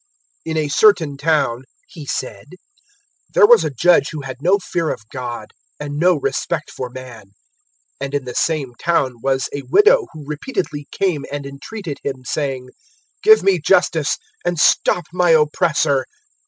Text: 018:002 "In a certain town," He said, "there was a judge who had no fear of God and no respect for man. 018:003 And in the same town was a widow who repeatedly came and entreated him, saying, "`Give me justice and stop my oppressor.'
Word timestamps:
018:002 0.47 0.51
"In 0.51 0.57
a 0.57 0.67
certain 0.69 1.15
town," 1.15 1.63
He 1.85 2.07
said, 2.07 2.47
"there 3.35 3.45
was 3.45 3.63
a 3.63 3.69
judge 3.69 4.09
who 4.09 4.21
had 4.21 4.37
no 4.41 4.57
fear 4.57 4.89
of 4.89 5.07
God 5.13 5.51
and 5.79 5.99
no 5.99 6.15
respect 6.15 6.71
for 6.71 6.89
man. 6.89 7.25
018:003 8.01 8.01
And 8.01 8.13
in 8.15 8.25
the 8.25 8.33
same 8.33 8.73
town 8.79 9.17
was 9.21 9.47
a 9.53 9.61
widow 9.69 10.07
who 10.11 10.25
repeatedly 10.25 10.87
came 10.89 11.23
and 11.31 11.45
entreated 11.45 11.99
him, 12.03 12.25
saying, 12.25 12.69
"`Give 13.23 13.43
me 13.43 13.59
justice 13.59 14.17
and 14.43 14.59
stop 14.59 15.05
my 15.13 15.33
oppressor.' 15.39 16.07